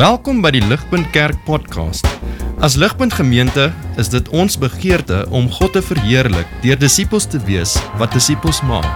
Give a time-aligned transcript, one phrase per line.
[0.00, 2.06] Welkom by die Ligpunt Kerk podcast.
[2.64, 3.66] As Ligpunt Gemeente
[4.00, 8.88] is dit ons begeerte om God te verheerlik deur disippels te wees wat disippels maak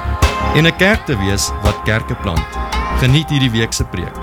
[0.56, 2.48] en 'n kerk te wees wat kerke plant.
[3.04, 4.16] Geniet hierdie week se preek.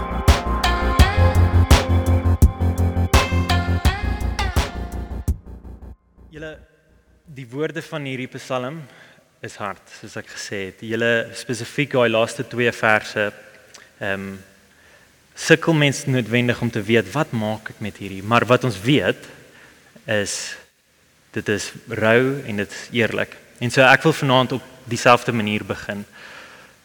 [6.34, 6.58] Julle
[7.26, 8.82] die woorde van hierdie Psalm
[9.42, 10.82] is hard, soos ek gesê het.
[10.82, 13.34] Julle spesifiek daai laaste twee verse
[14.00, 14.40] ehm um,
[15.42, 19.30] sukkel mense noodwendig om te weet wat maak ek met hierdie, maar wat ons weet
[20.06, 20.56] is
[21.32, 23.34] dit is rou en dit is eerlik.
[23.64, 26.04] En so ek wil vanaand op dieselfde manier begin.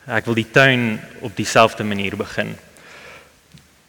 [0.06, 2.54] Ek wil die tuin op dieselfde manier begin.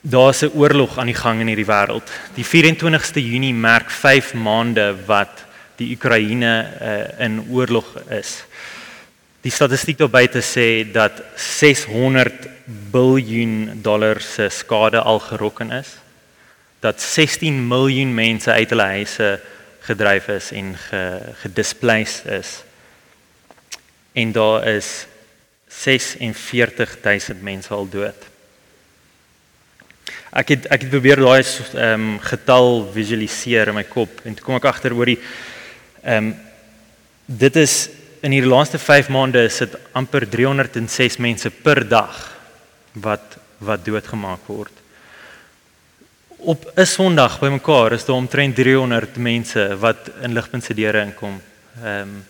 [0.01, 2.09] Daar's 'n oorlog aan die gang in hierdie wêreld.
[2.33, 8.43] Die 24ste Junie merk 5 maande wat die Oekraïne uh, in oorlog is.
[9.47, 12.49] Die statistiek daar buite sê dat 600
[12.91, 15.87] biljoen dollar se skade al gerokken is.
[16.83, 19.29] Dat 16 miljoen mense uit hulle huise
[19.87, 21.03] gedryf is en ge,
[21.43, 22.49] gedisplaced is.
[24.11, 25.07] En daar is
[25.67, 28.27] 46000 mense al dood.
[30.35, 34.43] Ek het ek het probeer daai ehm um, getal visualiseer in my kop en toe
[34.43, 35.21] kom ek agter oor die
[36.03, 36.35] ehm um,
[37.25, 37.77] dit is
[38.27, 42.15] in hierdie laaste 5 maande is dit amper 306 mense per dag
[43.05, 44.73] wat wat doodgemaak word.
[46.37, 51.41] Op 'n Sondag bymekaar is daar omtrent 300 mense wat in ligpunt se deure inkom.
[51.83, 52.25] Ehm um,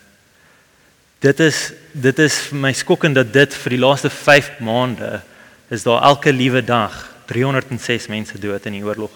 [1.20, 5.20] dit is dit is vir my skokkend dat dit vir die laaste 5 maande
[5.68, 6.94] is daar elke liewe dag
[7.26, 9.12] 306 mense dood in die oorlog.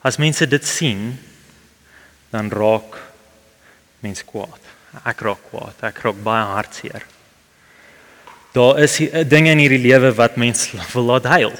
[0.00, 1.18] As mense dit sien,
[2.30, 2.96] dan raak
[4.00, 4.65] mense kwaad.
[5.04, 5.84] Ek raak kwaad.
[5.90, 7.04] Ek raak baie hartseer.
[8.56, 8.96] Daar is
[9.28, 11.56] dinge in hierdie lewe wat mense wil laat huil.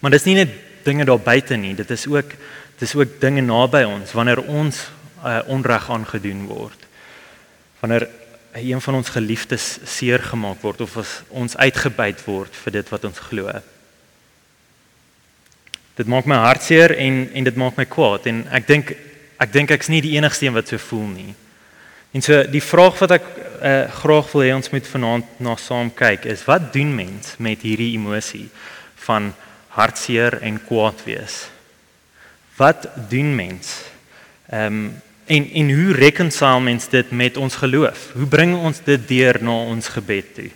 [0.00, 0.52] Maar dis nie net
[0.84, 2.32] dinge daar buite nie, dit is ook
[2.78, 4.76] dis ook dinge naby ons wanneer ons
[5.24, 6.84] uh, onreg aangedoen word.
[7.80, 8.06] Wanneer
[8.54, 10.94] een van ons geliefdes seer gemaak word of
[11.28, 13.50] ons uitgebuit word vir dit wat ons glo.
[15.98, 18.94] Dit maak my hartseer en en dit maak my kwaad en ek dink
[19.38, 21.34] ek dink ek's nie die enigste een wat so voel nie.
[22.12, 25.90] En so die vraag wat ek uh, graag wil hê ons moet vanaand na saam
[25.94, 28.46] kyk is wat doen mens met hierdie emosie
[29.06, 29.32] van
[29.76, 31.44] hartseer en kwaad wees?
[32.58, 33.76] Wat doen mens?
[34.50, 34.88] Ehm um,
[35.28, 38.06] en en hoe reconcile mens dit met ons geloof?
[38.16, 40.48] Hoe bring ons dit deur na ons gebed toe?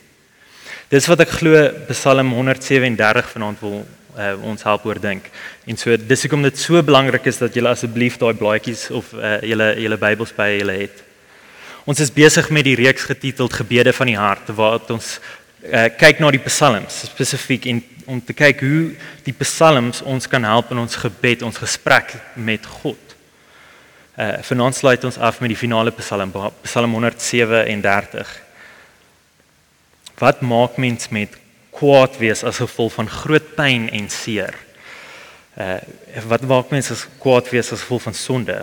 [0.88, 1.60] Dis wat ek glo
[1.90, 3.82] Psalm 137 vanaand wil
[4.16, 5.28] uh, ons help oordink.
[5.66, 9.38] En so dis hoekom dit so belangrik is dat julle asseblief daai blaadjies of uh,
[9.46, 11.02] julle julle Bybels by julle het.
[11.88, 15.16] Ons is besig met die reeks getiteld Gebede van die hart waar ons
[15.66, 18.84] uh, kyk na die psalms spesifiek en om te kyk hoe
[19.26, 22.98] die psalms ons kan help in ons gebed, ons gesprek met God.
[24.18, 26.34] Uh vanaand sluit ons af met die finale psalm,
[26.66, 28.32] Psalm 137.
[30.18, 31.38] Wat maak mens met
[31.72, 34.56] kwaad wees as gevolg van groot pyn en seer?
[35.56, 35.80] Uh
[36.28, 38.58] wat maak mens as kwaad wees as gevolg van sonde?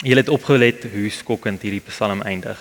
[0.00, 2.58] Julle het opgelet hoe skokkend hierdie Psalm eindig.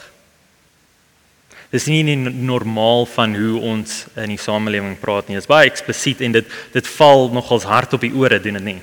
[1.70, 5.36] Dis nie nie normaal van hoe ons in die samelewing praat nie.
[5.36, 8.68] Dit is baie eksplisiet en dit dit val nogals hard op die ore doen dit
[8.72, 8.80] nie.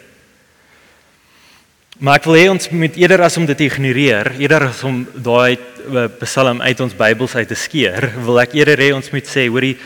[2.02, 5.54] Maar ek wil hê ons moet eerder as om dit ignoreer, eerder as om daai
[5.54, 9.46] eh, Psalm uit ons Bybels uit te skeer, wil ek eerder hê ons moet sê,
[9.46, 9.76] hoorie,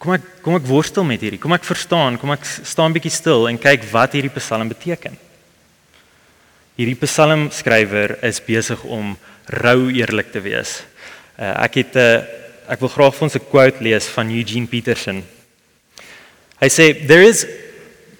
[0.00, 1.40] kom ek kom ek worstel met hierdie.
[1.40, 5.18] Kom ek verstaan, kom ek staan bietjie stil en kyk wat hierdie Psalm beteken.
[6.80, 9.12] Hierdie psalmskrywer is besig om
[9.60, 10.78] rou eerlik te wees.
[11.36, 12.24] Uh, ek het 'n uh, eh,
[12.72, 15.22] ek wil graag vir ons 'n quote lees van Eugene Peterson.
[16.60, 17.44] Hy sê there is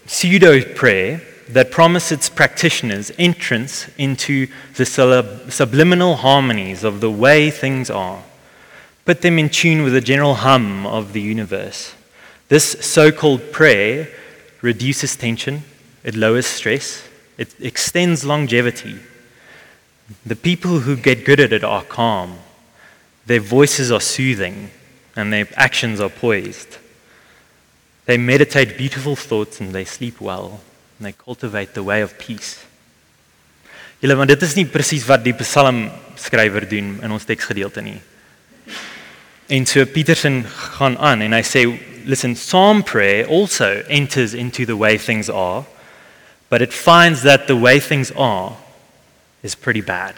[0.06, 1.20] pseudo prayer
[1.54, 4.84] that promises its practitioners entrance into the
[5.48, 8.20] subliminal harmonies of the way things are.
[9.04, 11.94] Put them in tune with the general hum of the universe.
[12.48, 14.08] This so-called prayer
[14.60, 15.62] reduces tension,
[16.04, 17.02] it lowers stress,
[17.40, 19.00] It extends longevity.
[20.26, 22.36] The people who get good at it are calm.
[23.24, 24.70] Their voices are soothing
[25.16, 26.76] and their actions are poised.
[28.04, 30.60] They meditate beautiful thoughts and they sleep well
[30.98, 32.62] and they cultivate the way of peace.
[34.02, 35.86] Julle want dit is nie presies wat die Psalm
[36.20, 38.00] skrywer doen in ons teksgedeelte nie.
[39.50, 41.66] En so Peterson gaan aan en hy sê
[42.06, 45.64] listen psalm prayer also enters into the way things are
[46.48, 48.56] but it finds that the way things are
[49.42, 50.14] is pretty bad.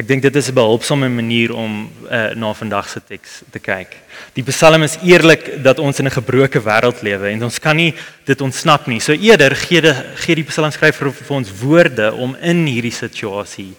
[0.00, 3.96] Ek dink dit is 'n behulpsame manier om uh, na vandag se teks te kyk.
[4.32, 7.94] Die Psalm is eerlik dat ons in 'n gebroke wêreld lewe en ons kan nie
[8.24, 9.00] dit ontsnap nie.
[9.00, 13.74] So eerder gee die gee die Psalmskrywer vir ons woorde om in hierdie situasie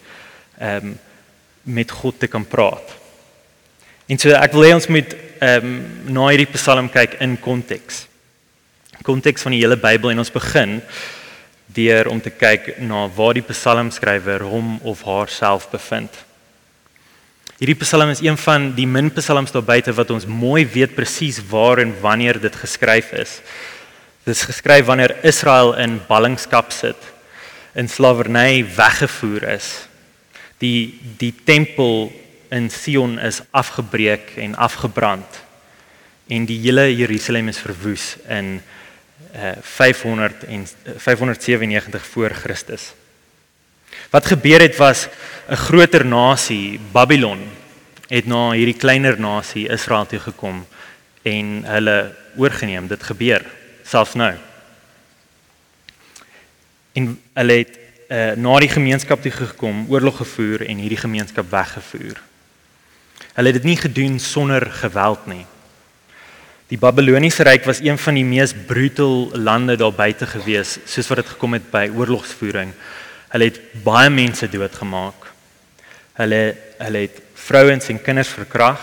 [0.59, 0.99] ehm um,
[1.63, 2.97] met God te kan praat.
[4.07, 5.75] En so ek wil hê ons moet ehm um,
[6.13, 8.05] na hierdie Psalm kyk in konteks.
[9.01, 10.81] Konteks van die hele Bybel en ons begin
[11.73, 16.11] deur om te kyk na waar die psalmskrywer hom of haarself bevind.
[17.61, 21.39] Hierdie psalm is een van die min psalms daar buite wat ons mooi weet presies
[21.51, 23.39] waar en wanneer dit geskryf is.
[24.25, 26.97] Dit is geskryf wanneer Israel in ballingskap sit,
[27.73, 29.69] in slawerny weggevoer is.
[30.61, 32.11] Die die tempel
[32.51, 35.41] in Sion is afgebreek en afgebrand
[36.31, 38.61] en die hele Jerusalem is verwoes in
[39.61, 40.67] 500 en
[40.97, 42.91] 597 voor Christus.
[44.11, 45.07] Wat gebeur het was
[45.49, 47.39] 'n groter nasie, Babylon,
[48.07, 50.65] het na hierdie kleiner nasie Israel toe gekom
[51.23, 52.87] en hulle oorgeneem.
[52.87, 53.45] Dit gebeur
[53.83, 54.33] selfs nou.
[56.93, 57.80] En hulle het
[58.11, 62.19] uh, na die gemeenskap toe gekom, oorlog gevoer en hierdie gemeenskap weggevoer.
[63.31, 65.45] Hulle het dit nie gedoen sonder geweld nie.
[66.71, 71.21] Die Babiloniese ryk was een van die mees brutal lande daar buite gewees soos wat
[71.21, 72.71] dit gekom het by oorlogsvoering.
[73.31, 75.29] Hulle het baie mense doodgemaak.
[76.19, 76.41] Hulle
[76.81, 78.81] hulle het vrouens en kinders verkrag.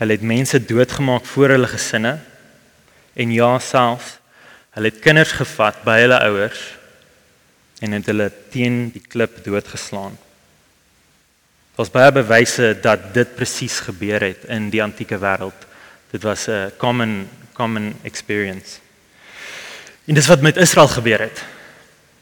[0.00, 2.18] Hulle het mense doodgemaak voor hulle gesinne.
[3.12, 4.18] En ja, selfs
[4.72, 6.60] hulle het kinders gevat by hulle ouers
[7.82, 10.14] en het hulle teen die klip doodgeslaan.
[11.74, 15.66] Daar's baie bewyse dat dit presies gebeur het in die antieke wêreld.
[16.12, 18.78] Dit was 'n common common experience.
[20.04, 21.42] En dis wat met Israel gebeur het.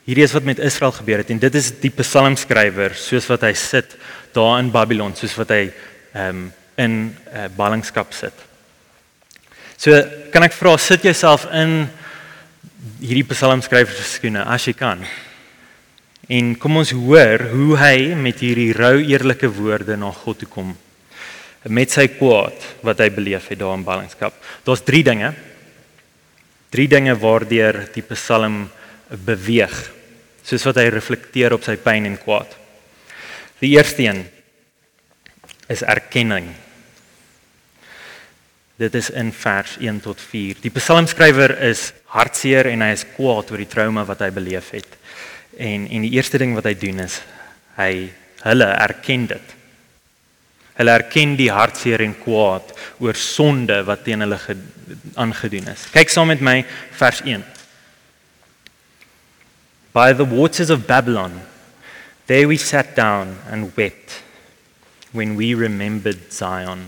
[0.04, 3.52] Hierdie is wat met Israel gebeur het en dit is die psalmskrywer soos wat hy
[3.52, 3.96] sit
[4.32, 5.72] daar in Babylon, soos wat hy
[6.12, 8.32] ehm um, in uh, ballingskap sit.
[9.76, 9.92] So
[10.32, 11.90] kan ek vra sit jouself in
[13.00, 15.04] hierdie psalmskrywer se skoene as jy kan.
[16.30, 20.68] En kom ons hoor hoe hy met hierdie rou eerlike woorde na God toe kom
[21.68, 24.36] met sy kwaad wat hy beleef het daar in ballingskap.
[24.64, 25.32] Daar's 3 dinge.
[26.70, 28.62] 3 dinge waardeur die Psalm
[29.26, 29.74] beweeg
[30.46, 32.54] soos wat hy reflekteer op sy pyn en kwaad.
[33.60, 34.22] Die eerste een
[35.70, 36.48] is erkenning.
[38.80, 40.62] Dit is in vers 1 tot 4.
[40.62, 44.99] Die psalmskrywer is hartseer en hy is kwaad oor die trauma wat hy beleef het.
[45.58, 47.20] En en die eerste ding wat hy doen is
[47.80, 48.10] hy
[48.44, 49.56] hulle erken dit.
[50.80, 54.38] Hulle erken die hartseer en kwaad oor sonde wat teen hulle
[55.20, 55.86] aangedoen is.
[55.92, 56.60] Kyk saam met my
[56.96, 57.44] vers 1.
[59.92, 61.40] By the waters of Babylon
[62.26, 64.22] there we sat down and wept
[65.12, 66.86] when we remembered Zion.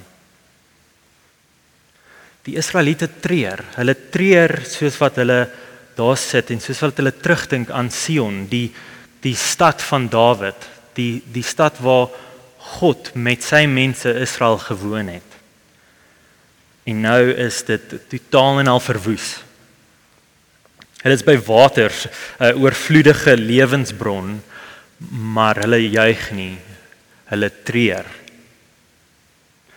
[2.47, 3.61] Die Israeliete treur.
[3.77, 5.41] Hulle treur soos wat hulle
[5.97, 8.71] daar sit en soos wat hulle terugdink aan Sion, die
[9.23, 10.69] die stad van Dawid,
[10.99, 12.11] die die stad waar
[12.79, 15.39] God met sy mense Israel gewoon het.
[16.87, 19.37] En nou is dit totaal en al verwoes.
[21.03, 22.07] Hulle is by waters,
[22.39, 24.43] 'n oorvloedige lewensbron,
[25.11, 26.59] maar hulle juig nie.
[27.31, 28.07] Hulle treur.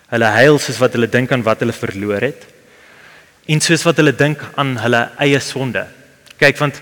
[0.09, 2.45] Hulle huil soos wat hulle dink aan wat hulle verloor het
[3.45, 5.86] en soos wat hulle dink aan hulle eie sonde.
[6.38, 6.82] Kyk want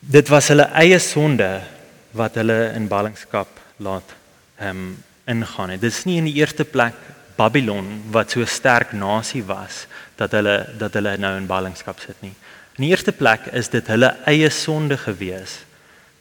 [0.00, 1.50] dit was hulle eie sonde
[2.16, 4.14] wat hulle in ballingskap laat
[4.58, 4.92] ehm um,
[5.26, 5.70] ingaan.
[5.78, 6.96] Dit is nie in die eerste plek
[7.38, 9.86] Babylon wat so sterk nasie was
[10.18, 12.34] dat hulle dat hulle nou in ballingskap sit nie.
[12.76, 15.60] In die eerste plek is dit hulle eie sonde gewees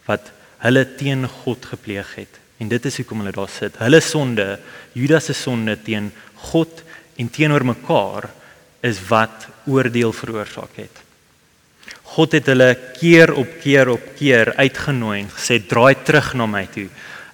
[0.05, 2.39] wat hulle teen God gepleeg het.
[2.61, 3.77] En dit is hoekom hulle daar sit.
[3.81, 4.59] Hulle sonde,
[4.93, 6.11] Judas se sonde teen
[6.51, 6.83] God
[7.17, 8.29] en teenoor mekaar
[8.85, 11.00] is wat oordeel veroorsaak het.
[12.11, 16.65] God het hulle keer op keer op keer uitgenooi en gesê draai terug na my
[16.73, 16.89] toe.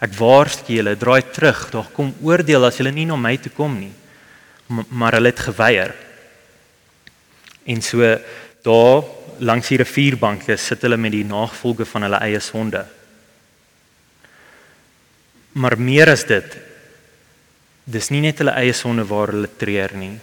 [0.06, 1.64] Ek waarsku julle, draai terug.
[1.74, 3.94] Daar kom oordeel as julle nie na my toe kom nie.
[4.70, 5.96] Maar hulle het geweier.
[7.66, 8.12] En so
[8.68, 9.02] daar
[9.40, 12.86] langs die rivierbanke sit hulle met die nagevolge van hulle eie sonde.
[15.58, 16.58] Maar meer as dit
[17.88, 20.14] dis nie net hulle eie sonde waar hulle treur nie.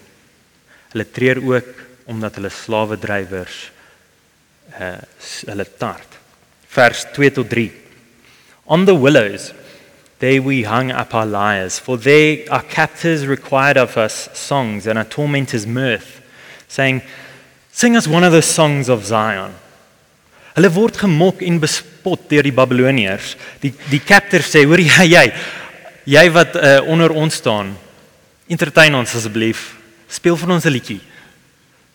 [0.94, 1.78] Hulle treur ook
[2.12, 3.73] omdat hulle slawe drywers
[4.80, 4.98] uh
[5.46, 6.18] hulle tart.
[6.68, 7.72] Vers 2 tot 3.
[8.66, 9.52] On the willows
[10.24, 14.96] There we hung up our lyres, for there our captors required of us songs and
[14.96, 16.22] our tormentors mirth,
[16.68, 17.02] saying,
[17.72, 19.52] Sing us one of the songs of Zion.
[20.54, 23.34] Hulle word gemok en bespot deur die Babiloniërs.
[23.60, 25.32] Die die captors sê, "Hoor jy jy
[26.06, 27.76] jy wat uh, onder ons staan,
[28.46, 29.74] entertain ons asseblief.
[30.08, 31.00] Speel vir ons 'n liedjie."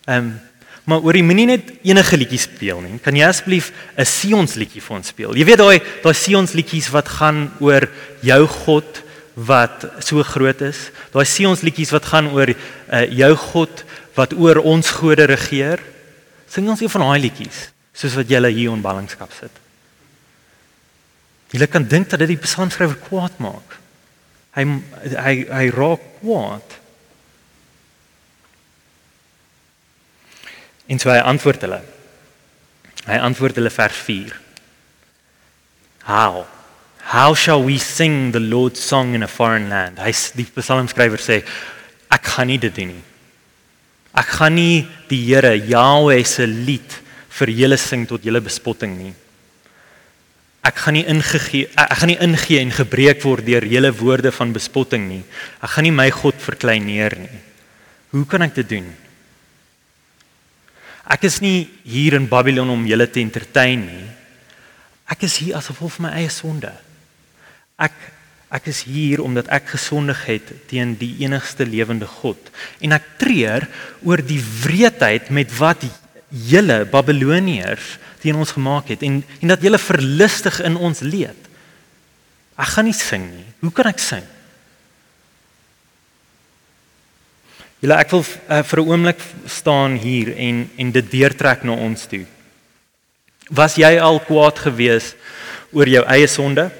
[0.06, 0.40] Ehm um,
[0.84, 2.98] maar oor die moenie net enige liedjie speel nie.
[3.02, 5.36] Kan jy asseblief 'n Sions liedjie vir ons speel?
[5.36, 7.88] Jy weet daai daai Sions liedjies wat gaan oor
[8.22, 9.02] jou God
[9.34, 10.90] wat so groot is.
[11.12, 13.84] Daai Sions liedjies wat gaan oor uh, jou God
[14.14, 15.80] wat oor ons gode regeer.
[16.48, 19.52] Sing ons een van daai liedjies soos wat julle hier in ballingskap sit.
[21.50, 23.78] Julle kan dink dat dit die psalmskrywer kwaad maak.
[24.56, 24.64] Hy
[25.16, 26.76] hy hy raak kwaad.
[30.90, 31.82] En so hy antwoord hulle.
[33.06, 34.40] Hy antwoord hulle vers 4.
[36.10, 36.46] How
[37.10, 39.98] How shall we sing the Lord's song in a foreign land?
[39.98, 41.40] Hy die psalmskrywer sê
[42.06, 43.02] ek gaan nie dit doen nie.
[44.14, 46.94] Ek gaan nie die Here Jahweh se lied
[47.40, 49.10] vir julle sing tot julle bespotting nie.
[50.62, 54.54] Ek gaan nie ingegee ek gaan nie ingee en gebreek word deur julle woorde van
[54.54, 55.22] bespotting nie.
[55.58, 57.42] Ek gaan nie my God verkleineer nie.
[58.14, 58.90] Hoe kan ek dit doen?
[61.10, 64.06] Ek is nie hier in Babylon om julle te entertain nie.
[65.10, 66.72] Ek is hier as gevolg van my eie sonde.
[67.80, 67.96] Ek
[68.50, 72.48] ek is hier omdat ek gesondig het teen die enigste lewende God
[72.82, 73.62] en ek treur
[74.02, 75.84] oor die wreedheid met wat
[76.50, 81.46] julle Babiloniërs teen ons gemaak het en en dat julle verlustig in ons leed.
[82.58, 83.46] Ek gaan nie sing nie.
[83.62, 84.26] Hoe kan ek sing?
[87.80, 92.06] Julle ek wil uh, vir 'n oomblik staan hier en en dit deurtrek na ons
[92.06, 92.26] toe.
[93.48, 95.14] Was jy al kwaad gewees
[95.72, 96.70] oor jou eie sonde?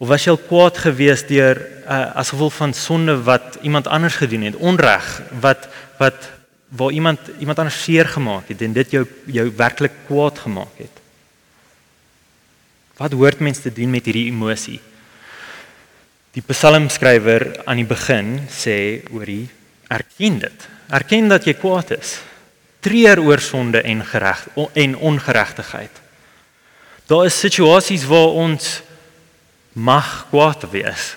[0.00, 4.16] Of was jy al kwaad gewees deur uh, as gevolg van sonde wat iemand anders
[4.16, 5.04] gedoen het, onreg
[5.40, 6.30] wat wat
[6.68, 11.02] waar iemand iemand anders seer gemaak het en dit jou jou werklik kwaad gemaak het.
[12.96, 14.80] Wat hoort mens te doen met hierdie emosie?
[16.32, 19.46] Die psalmskrywer aan die begin sê oor die
[19.94, 20.68] erken dit.
[20.94, 22.18] Erken dat jy kwaad is.
[22.84, 26.00] Treur oor sonde en gereg en ongeregtigheid.
[27.08, 28.80] Daar is situasies waar ons
[29.72, 31.14] mag kwaad wees.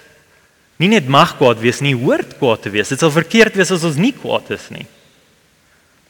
[0.77, 2.91] Nie net mag kwaad wees nie, hoort kwaad te wees.
[2.91, 4.85] Dit sal verkeerd wees as ons nie kwaad is nie.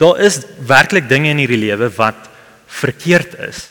[0.01, 2.27] Daar is werklik dinge in hierdie lewe wat
[2.67, 3.67] verkeerd is,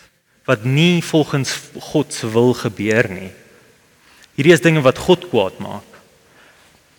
[0.48, 1.52] wat nie volgens
[1.92, 3.30] God se wil gebeur nie.
[4.38, 6.00] Hierdie is dinge wat God kwaad maak.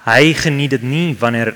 [0.07, 1.55] Hy geniet dit nie wanneer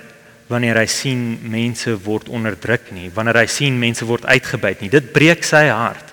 [0.52, 4.92] wanneer hy sien mense word onderdruk nie, wanneer hy sien mense word uitgebuit nie.
[4.92, 6.12] Dit breek sy hart.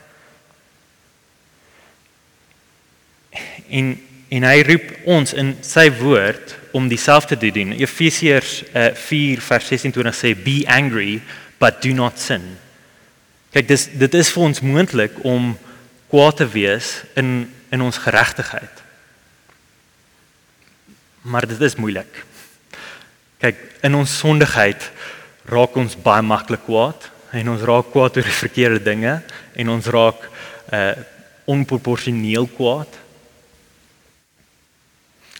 [3.69, 3.97] En
[4.29, 7.71] en hy roep ons in sy woord om dieselfde te doen.
[7.81, 11.15] Efesiërs uh, 4 vers 26 sê be angry
[11.57, 12.45] but do not sin.
[13.55, 15.55] Kyk, dis dit is vir ons moontlik om
[16.13, 18.85] kwaad te wees in in ons geregtigheid.
[21.29, 22.23] Maar dit is moeilik.
[23.39, 24.91] Kyk, in ons sondigheid
[25.49, 27.07] raak ons baie maklik kwaad
[27.39, 29.21] en ons raak kwaad oor verkeerde dinge
[29.55, 30.27] en ons raak
[30.75, 30.97] uh
[31.49, 32.97] onproporsioneel kwaad.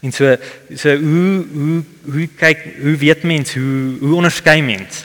[0.01, 0.37] En so
[0.73, 5.03] so hoe hoe hoe kyk hoe weet mens hoe hoe onderskei mens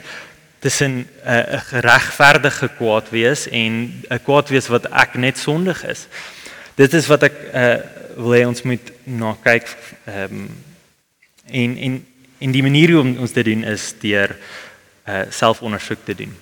[0.63, 6.07] tussen 'n uh, geregverdige kwaad wees en 'n kwaad wees wat ek net sondig is.
[6.75, 7.75] Dit is wat ek uh,
[8.15, 9.67] wil hê ons moet na kyk
[10.05, 10.47] ehm um,
[11.51, 12.05] en en
[12.43, 16.33] en die manier hoe ons dit doen is deur uh, selfondersoek te doen.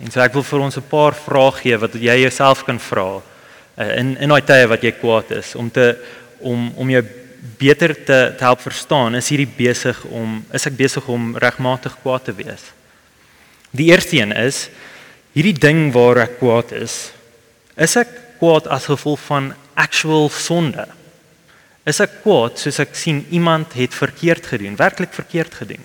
[0.00, 3.20] En so ek wil vir ons 'n paar vrae gee wat jy jouself kan vra
[3.20, 5.94] uh, in in daai tye wat jy kwaad is om te
[6.40, 7.02] om om jou
[7.58, 12.24] beter te, te help verstaan is hierdie besig om is ek besig om regmatig kwaad
[12.24, 12.72] te wees.
[13.70, 14.68] Die eerste een is
[15.32, 17.12] hierdie ding waar ek kwaad is.
[17.76, 18.08] Is ek
[18.40, 20.86] kwaad as gevolg van actual sonde?
[21.90, 25.82] Is ek kwaad soos ek sien iemand het verkeerd gedoen, werklik verkeerd gedoen?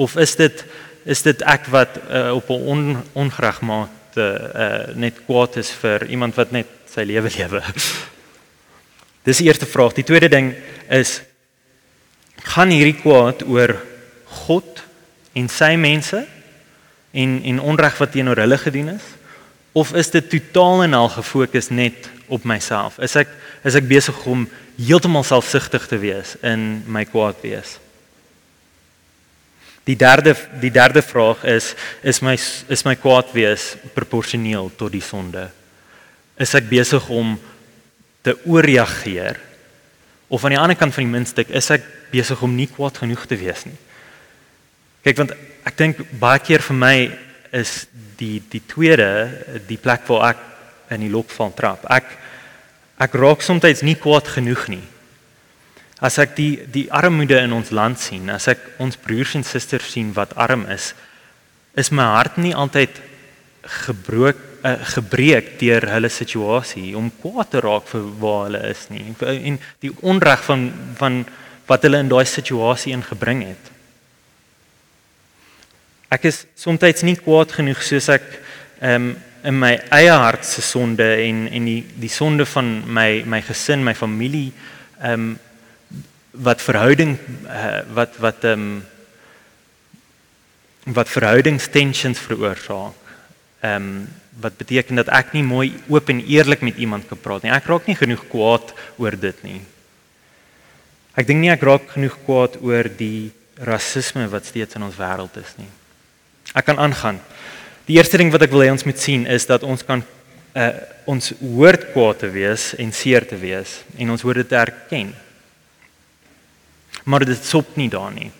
[0.00, 0.64] Of is dit
[1.04, 6.34] is dit ek wat uh, op 'n on, ongeregmaakte uh, net kwaad is vir iemand
[6.40, 7.60] wat net sy lewe lewe?
[9.26, 9.92] Dis die eerste vraag.
[9.92, 10.54] Die tweede ding
[10.88, 11.20] is
[12.44, 13.76] gaan hierdie kwaad oor
[14.46, 14.80] God
[15.36, 16.24] en sy mense
[17.12, 19.04] en en onreg wat teenoor hulle gedoen is
[19.74, 23.00] of is dit totaal en al gefokus net op myself?
[23.02, 23.30] Is ek
[23.66, 24.44] is ek besig om
[24.78, 27.78] heeltemal selfsugtig te wees in my kwaad wees?
[29.88, 31.72] Die derde die derde vraag is
[32.06, 35.48] is my is my kwaad wees proporsioneel tot die sonde?
[36.38, 37.34] Is ek besig om
[38.22, 39.40] te ooreageer
[40.30, 41.82] of aan die ander kant van die muntstuk is ek
[42.14, 43.76] besig om nie kwaad genoeg te wees nie?
[45.04, 45.34] Kyk want
[45.66, 46.96] ek dink baie keer vir my
[47.54, 47.84] is
[48.18, 49.08] die die tweede
[49.68, 50.42] die plek waar ek
[50.94, 51.86] in die lokval trap.
[51.90, 52.10] Ek
[53.04, 54.82] ek raak soms nie kwaad genoeg nie.
[56.04, 59.92] As ek die die armoede in ons land sien, as ek ons broers en susters
[59.94, 60.92] sien wat arm is,
[61.74, 63.00] is my hart nie altyd
[63.86, 69.06] gebroek uh, gebreek deur hulle situasie om kwaad te raak vir waar hulle is nie
[69.24, 70.66] en die onreg van
[71.00, 71.22] van
[71.68, 73.70] wat hulle in daai situasie ingebring het.
[76.14, 78.26] Ek is soms nie kwaad genoeg soos ek
[78.80, 83.40] um, in my eie hart se sonde en en die die sonde van my my
[83.42, 84.52] gesin, my familie
[85.00, 85.38] ehm um,
[86.34, 87.14] wat verhouding
[87.46, 88.82] uh, wat wat ehm um,
[90.84, 93.00] wat verhoudingstensions veroorsaak.
[93.60, 94.06] Ehm um,
[94.40, 97.52] wat beteken dat ek nie mooi oop en eerlik met iemand kan praat nie.
[97.54, 99.60] Ek raak nie genoeg kwaad oor dit nie.
[101.14, 103.30] Ek dink nie ek raak genoeg kwaad oor die
[103.62, 105.70] rasisme wat steeds in ons wêreld is nie.
[106.54, 107.18] Ek kan aangaan.
[107.88, 110.04] Die eerste ding wat ek wil hê ons moet sien is dat ons kan
[110.54, 110.72] uh
[111.04, 115.10] ons hoort kwaad te wees en seer te wees en ons hoort dit erken.
[117.04, 118.30] Maar dit stop nie daar nie.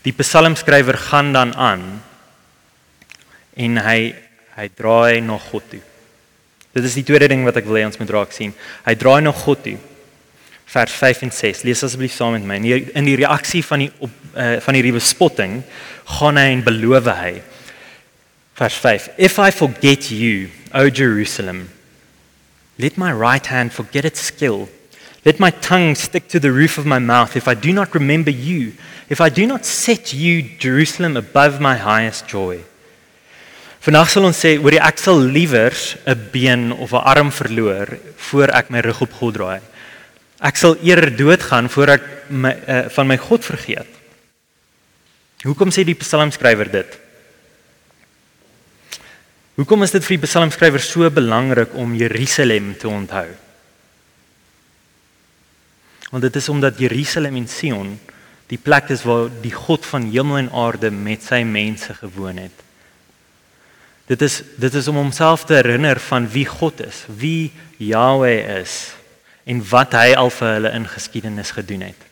[0.00, 1.82] Die psalmskrywer gaan dan aan
[3.52, 4.14] en hy
[4.56, 5.82] hy draai na God toe.
[6.72, 8.54] Dit is die tweede ding wat ek wil hê ons moet raak sien.
[8.86, 9.76] Hy draai na God toe.
[10.72, 11.62] Vers 5 en 6.
[11.68, 12.56] Lees asseblief saam met my.
[12.62, 15.60] In die, in die reaksie van die op uh, van hierdie bespotting
[16.16, 17.34] gaan hy en beloof hy.
[18.56, 19.10] Vers 5.
[19.18, 21.68] If I forget you, O Jerusalem,
[22.78, 24.68] let my right hand forget its skill.
[25.26, 28.30] Let my tongue stick to the roof of my mouth if I do not remember
[28.30, 28.72] you,
[29.10, 32.64] if I do not set you, Jerusalem, above my highest joy.
[33.84, 35.70] Vandag sal ons sê oor die ek sal liewer
[36.08, 37.86] 'n been of 'n arm verloor
[38.16, 39.60] voor ek my rug op God draai.
[40.40, 43.86] Ek sal eerder doodgaan voor ek my uh, van my God vergeet.
[45.44, 47.05] Hoekom sê die psalmskrywer dit?
[49.56, 53.30] Hoekom is dit vir die psalmskrywer so belangrik om Jerusalem te onthou?
[56.10, 57.94] Want dit is omdat Jerusalem en Sion
[58.52, 62.64] die plek is waar die God van hemel en aarde met sy mense gewoon het.
[64.06, 67.50] Dit is dit is om homself te herinner van wie God is, wie
[67.80, 68.92] Yahweh is
[69.48, 72.04] en wat hy al vir hulle in geskiedenis gedoen het.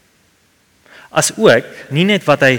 [1.12, 2.56] As ook nie net wat hy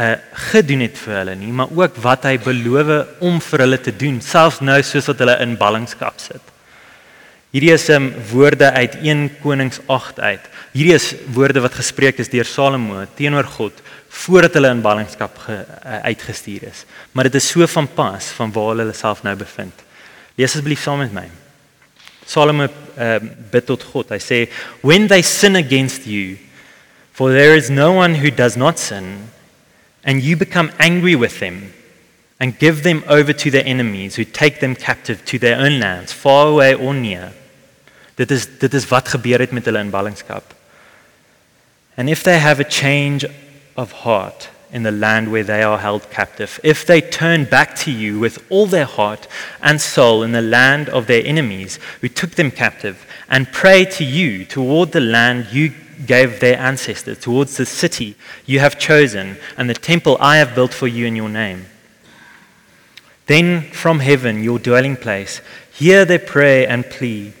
[0.00, 0.14] uh
[0.50, 4.20] gedoen het vir hulle nie, maar ook wat hy beloof om vir hulle te doen,
[4.24, 6.50] selfs nou soos wat hulle in ballingskap sit.
[7.50, 10.44] Hierdie is 'n um, woorde uit 1 Konings 8 uit.
[10.72, 13.72] Hierdie is woorde wat gespreek is deur Salomo teenoor God
[14.08, 16.84] voordat hulle in ballingskap ge, uh, uitgestuur is.
[17.12, 19.74] Maar dit is so van pas van waar hulle self nou bevind.
[20.34, 21.26] Lees asseblief saam met my.
[22.26, 23.18] Salomo uh,
[23.50, 24.10] bid tot God.
[24.10, 24.48] Hy sê,
[24.82, 26.38] "When they sin against you,
[27.12, 29.30] for there is no one who does not sin,
[30.04, 31.72] and you become angry with them,
[32.38, 36.12] and give them over to their enemies who take them captive to their own lands,
[36.12, 37.32] far away or near."
[38.16, 40.54] Dit is dit is wat gebeur het met hulle in ballingskap.
[41.96, 43.24] And if they have a change
[43.76, 47.90] of heart in the land where they are held captive, if they turn back to
[47.90, 49.26] you with all their heart
[49.60, 52.96] and soul in the land of their enemies who took them captive,
[53.28, 55.72] and pray to you toward the land you
[56.06, 60.72] gave their ancestors, towards the city you have chosen, and the temple I have built
[60.72, 61.66] for you in your name.
[63.26, 65.40] Then from heaven, your dwelling place,
[65.72, 67.32] hear their prayer and plea,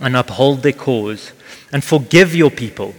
[0.00, 1.32] and uphold their cause,
[1.72, 2.94] and forgive your people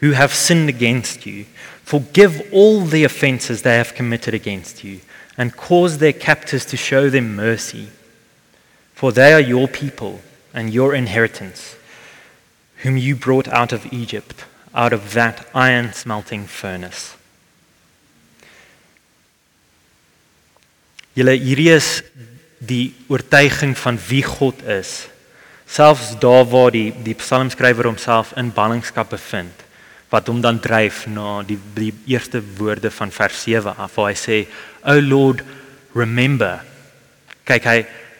[0.00, 1.46] who have sinned against you.
[1.84, 5.00] Forgive all the offenses they have committed against you,
[5.38, 7.88] and cause their captors to show them mercy.
[8.94, 10.20] For they are your people
[10.52, 11.76] and your inheritance,
[12.84, 14.44] whom you brought out of Egypt,
[14.74, 17.16] out of that iron smelting furnace.
[21.16, 22.02] Julle hierdie is
[22.58, 25.06] die oortuiging van wie God is.
[25.64, 29.64] Selfs daar waar die die psalmskrywer homself in ballingskap bevind
[30.12, 34.18] wat hom dan dryf na die die eerste woorde van vers 7 af waar hy
[34.18, 34.36] sê
[34.86, 35.42] O Lord
[35.96, 36.60] remember
[37.48, 37.78] kyk hy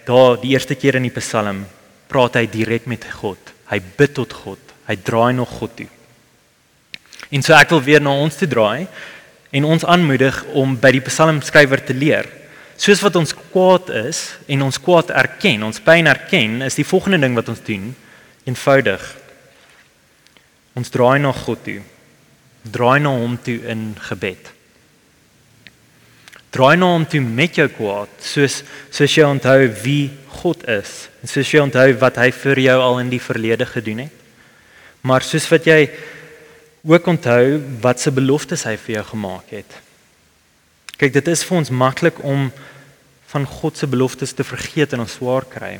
[0.09, 1.63] daar die eerste keer in die Psalm
[2.11, 4.61] praat hy direk met God hy bid tot God.
[4.89, 5.91] Hy draai na God toe.
[7.33, 8.87] En so ek wil weer na ons toe draai
[9.55, 12.29] en ons aanmoedig om by die psalmskrywer te leer.
[12.77, 17.23] Soos wat ons kwaad is en ons kwaad erken ons pyn erken is die volgende
[17.23, 17.93] ding wat ons doen.
[18.45, 19.05] Eenvoudig.
[20.75, 21.81] Ons draai na God toe.
[22.65, 24.54] Draai na hom toe in gebed.
[26.55, 28.61] Draai na hom toe met jou kwaad, soos
[28.95, 33.01] soos jy onthou wie God is en soos jy onthou wat hy vir jou al
[33.03, 34.21] in die verlede gedoen het.
[35.03, 35.89] Maar soos wat jy
[36.85, 39.81] ook onthou wat se beloftes hy vir jou gemaak het.
[40.95, 42.47] Kyk, dit is vir ons maklik om
[43.35, 45.79] van God se beloftes te vergeet en ons swaar kry.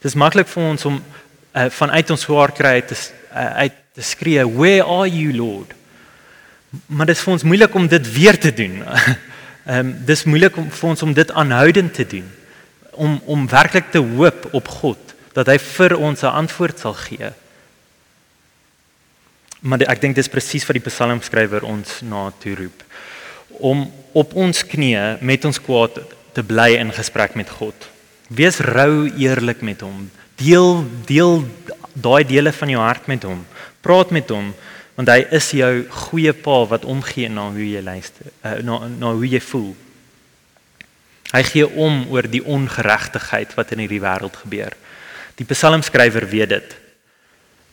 [0.00, 4.42] Dis maklik vir ons om uh, vanuit ons swaar kry te uh, uit te skree,
[4.44, 5.72] "Where are you, Lord?"
[6.86, 8.82] Maar dit is vir ons moeilik om dit weer te doen.
[9.66, 12.26] Ehm um, dis moeilik om vir ons om dit aanhoudend te doen.
[12.90, 17.30] Om om werklik te hoop op God dat hy vir ons 'n antwoord sal gee.
[19.60, 22.82] Maar ek dink dis presies wat die psalmskrywer ons na toe roep
[23.58, 26.00] om op ons knieë met ons kwaad
[26.32, 27.74] te bly in gesprek met God.
[28.28, 30.10] Wees rou eerlik met hom.
[30.36, 31.44] Deel deel
[31.92, 33.46] daai dele van jou hart met hom.
[33.80, 34.54] Praat met hom
[34.96, 35.72] want hy is jou
[36.06, 39.74] goeie pa wat omgee na hoe jy luister, uh, na na hoe jy voel.
[41.34, 44.76] Hy gee om oor die ongeregtigheid wat in hierdie wêreld gebeur.
[45.36, 46.76] Die psalmskrywer weet dit.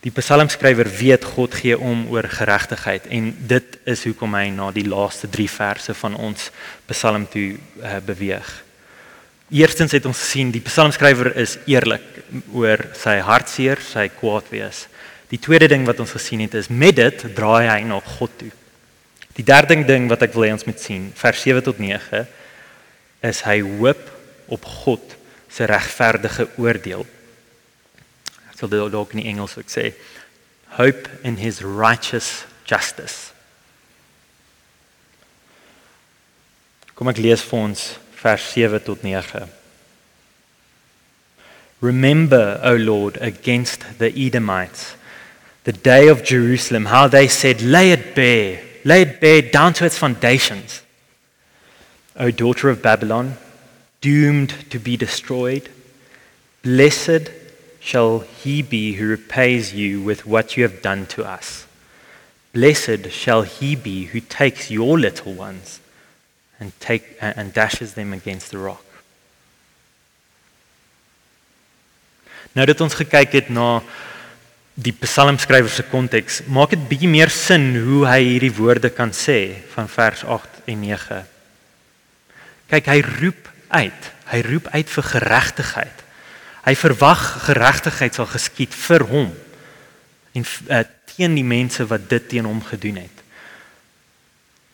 [0.03, 4.87] Die psalmskrywer weet God gee om oor geregtigheid en dit is hoekom hy na die
[4.89, 6.49] laaste 3 verse van ons
[6.89, 8.49] psalm toe uh, beweeg.
[9.53, 12.03] Eerstens het ons gesien die psalmskrywer is eerlik
[12.51, 14.87] oor sy hartseer, sy kwaad wees.
[15.33, 18.51] Die tweede ding wat ons gesien het is met dit draai hy na God toe.
[19.33, 22.21] Die derde ding wat ek wil hê ons moet sien, vers 7 tot 9,
[23.25, 24.03] is hy hoop
[24.53, 25.17] op God
[25.49, 27.07] se regverdige oordeel.
[28.51, 29.95] Ek sal dit dalk in Engels ook sê.
[30.77, 33.31] Hope in his righteous justice.
[36.93, 37.91] Kom ek lees vir ons
[38.21, 39.47] vers 7 tot 9.
[41.81, 44.93] Remember, O Lord, against the Edomites
[45.63, 49.85] the day of Jerusalem, how they said, Lay it bare, lay it bare down to
[49.85, 50.81] its foundations.
[52.15, 53.37] O daughter of Babylon,
[54.01, 55.69] doomed to be destroyed,
[56.61, 57.31] blessed
[57.79, 61.65] shall he be who repays you with what you have done to us.
[62.53, 65.79] Blessed shall he be who takes your little ones
[66.59, 68.83] and, take, and dashes them against the rock.
[72.53, 73.81] Nou dat ons gekyk het na
[74.73, 79.61] die psalmskrywer se konteks maak dit bietjie meer sin hoe hy hierdie woorde kan sê
[79.75, 81.19] van vers 8 en 9.
[82.73, 84.09] Kyk, hy roep uit.
[84.31, 85.99] Hy roep uit vir geregtigheid.
[86.63, 89.33] Hy verwag geregtigheid sal geskied vir hom
[90.33, 90.79] en uh,
[91.13, 93.19] teen die mense wat dit teen hom gedoen het.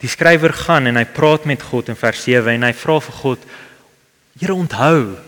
[0.00, 3.16] Die skrywer gaan en hy praat met God in vers 7 en hy vra vir
[3.18, 3.42] God:
[4.40, 5.18] Here onthou.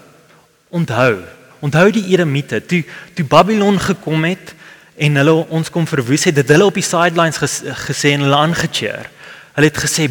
[0.73, 1.19] Onthou.
[1.61, 2.81] Onthou die Edomite toe
[3.13, 4.55] toe Babylon gekom het
[4.97, 8.39] en hulle ons kom verwoes het, het hulle op die sidelines ges, gesê en hulle
[8.39, 9.09] aangecheer.
[9.57, 10.09] Hulle het gesê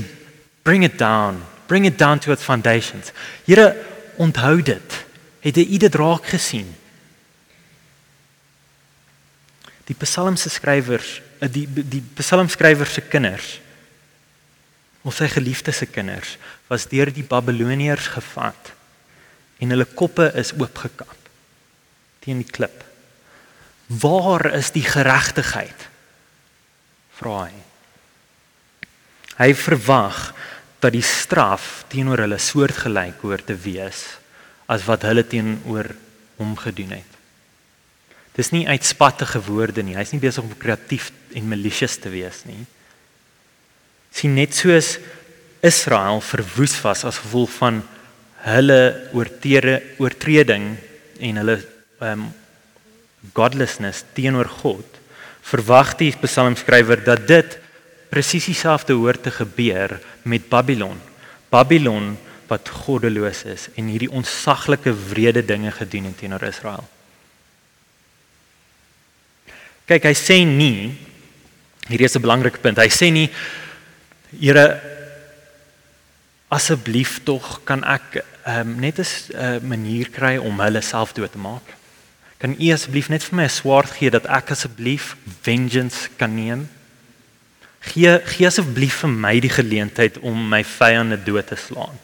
[0.65, 3.13] bring it down, bring it down to its foundations.
[3.45, 3.75] Here
[4.21, 4.99] onthou dit.
[5.41, 6.67] Het jy dit raak gesien?
[9.89, 13.59] Die psalmse skrywers, eh, die die psalmskrywers se kinders
[15.01, 16.35] of sy geliefdes se kinders
[16.69, 18.71] was deur die Babiloniërs gevat
[19.61, 21.17] en hulle koppe is oopgekap
[22.21, 22.83] teen die klip.
[23.99, 25.87] Waar is die geregtigheid?
[27.19, 27.57] Vra hy.
[29.41, 30.31] Hy verwag
[30.81, 34.05] dat die straf teenoor hulle soortgelyk hoort te wees
[34.71, 35.91] as wat hulle teenoor
[36.39, 37.17] hom gedoen het.
[38.37, 39.97] Dis nie uitspattige woorde nie.
[39.97, 42.63] Hy's nie besig om kreatief en malicious te wees nie.
[44.15, 44.95] Sien net soos
[45.65, 47.81] Israel verwoes was as gevolg van
[48.47, 48.79] hulle
[49.13, 50.71] oortreding
[51.21, 51.57] en hulle
[52.01, 52.29] um,
[53.33, 54.99] godlessness teenoor God,
[55.41, 57.57] verwag die psalmskrywer dat dit
[58.11, 60.99] presies dieselfde hoort te gebeur met Babylon.
[61.49, 62.17] Babylon
[62.51, 66.83] wat goddeloos is en hierdie onsaglike wrede dinge gedoen het teenoor Israel.
[69.87, 70.91] Kyk, hy sê nie
[71.87, 72.77] hierdie is 'n belangrike punt.
[72.77, 73.29] Hy sê nie
[74.31, 74.79] Here
[76.47, 79.03] asseblief tog kan ek um, net 'n
[79.35, 81.80] uh, manier kry om hulle self dood te maak.
[82.41, 86.69] Kan u asseblief net vir my 'n swaard gee dat ek asseblief vengeance kan neem?
[87.81, 91.97] Gee gee asseblief vir my die geleentheid om my vyande dood te slaan.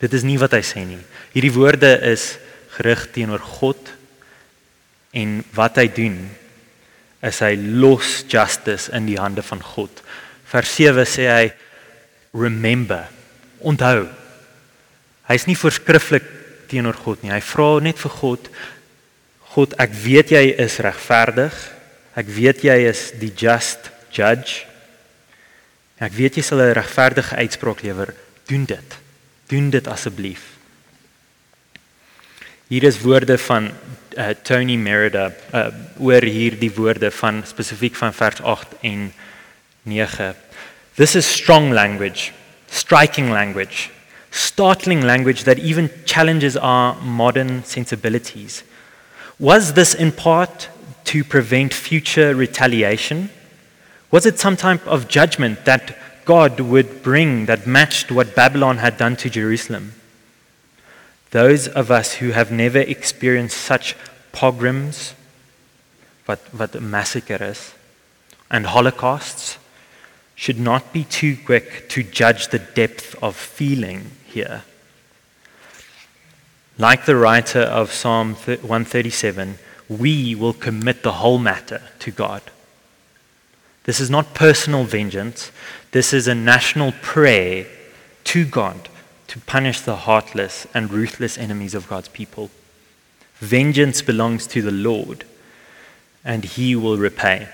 [0.00, 1.00] Dit is nie wat hy sê nie.
[1.32, 2.38] Hierdie woorde is
[2.76, 3.92] gerig teenoor God
[5.12, 6.30] en wat hy doen
[7.22, 10.02] is hy los justice in die hande van God.
[10.44, 11.52] Vers 7 sê hy
[12.32, 13.08] remember,
[13.60, 14.08] onthou.
[15.28, 16.35] Hy's nie voorskrifklik
[16.68, 17.32] teenoor God nie.
[17.32, 18.50] Hy vra net vir God:
[19.56, 21.54] God, ek weet jy is regverdig.
[22.16, 24.64] Ek weet jy is die just judge.
[26.00, 28.14] Ek weet jy sal 'n regverdige uitspraak lewer.
[28.46, 28.98] Doen dit.
[29.48, 30.56] Doen dit asseblief.
[32.68, 33.70] Hier is woorde van
[34.18, 39.12] uh, Tony Merida uh, oor hierdie woorde van spesifiek van vers 8 en
[39.82, 40.34] 9.
[40.96, 42.32] This is strong language,
[42.68, 43.94] striking language
[44.36, 48.62] startling language that even challenges our modern sensibilities.
[49.38, 50.68] Was this in part
[51.04, 53.30] to prevent future retaliation?
[54.10, 58.98] Was it some type of judgment that God would bring that matched what Babylon had
[58.98, 59.92] done to Jerusalem?
[61.30, 63.96] Those of us who have never experienced such
[64.32, 65.14] pogroms,
[66.26, 67.72] what, what a massacre is,
[68.50, 69.58] and holocausts,
[70.34, 74.64] should not be too quick to judge the depth of feeling here.
[76.76, 82.42] Like the writer of Psalm 137, we will commit the whole matter to God.
[83.84, 85.50] This is not personal vengeance,
[85.92, 87.66] this is a national prayer
[88.24, 88.90] to God
[89.28, 92.50] to punish the heartless and ruthless enemies of God's people.
[93.36, 95.24] Vengeance belongs to the Lord,
[96.24, 97.48] and he will repay.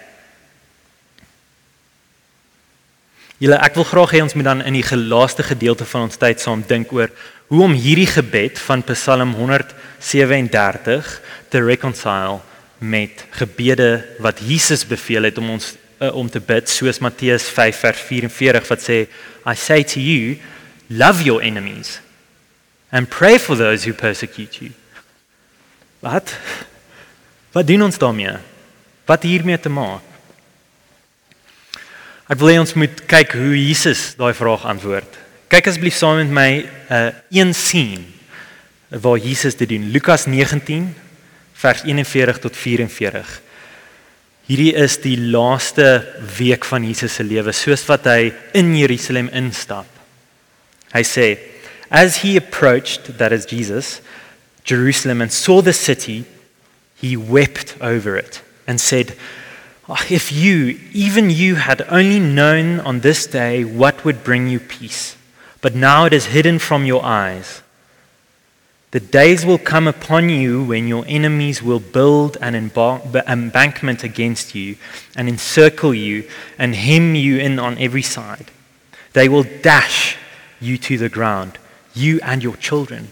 [3.42, 6.38] Julle ek wil graag hê ons moet dan in die laaste gedeelte van ons tyd
[6.38, 7.10] saam dink oor
[7.50, 11.08] hoe om hierdie gebed van Psalm 137
[11.50, 12.38] te reconcile
[12.78, 17.82] met gebede wat Jesus beveel het om ons uh, om te bid soos Matteus 5
[17.82, 19.00] vers 44 wat sê
[19.42, 20.38] I say to you
[20.86, 21.98] love your enemies
[22.94, 24.70] and pray for those who persecute you.
[25.98, 26.30] Wat?
[27.50, 28.38] Wat doen ons daarmee?
[29.10, 30.11] Wat hiermee te maak?
[32.32, 35.18] Ek wil hê ons moet kyk hoe Jesus daai vraag antwoord.
[35.52, 38.04] Kyk asseblief saam met my 'n uh, een scene
[38.88, 39.90] waar Jesus dit doen.
[39.92, 40.94] Lukas 19
[41.52, 43.40] vers 41 tot 44.
[44.48, 49.86] Hierdie is die laaste week van Jesus se lewe, soos wat hy in Jerusalem instap.
[50.94, 51.38] Hy sê,
[51.90, 54.00] "As he approached, that is Jesus,
[54.64, 56.24] Jerusalem and saw the city,
[56.96, 59.12] he wept over it and said,
[59.88, 64.60] Oh, if you, even you, had only known on this day what would bring you
[64.60, 65.16] peace,
[65.60, 67.62] but now it is hidden from your eyes.
[68.92, 74.76] The days will come upon you when your enemies will build an embankment against you
[75.16, 78.50] and encircle you and hem you in on every side.
[79.14, 80.16] They will dash
[80.60, 81.58] you to the ground,
[81.94, 83.08] you and your children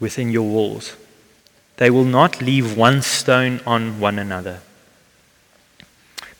[0.00, 0.96] within your walls.
[1.76, 4.62] They will not leave one stone on one another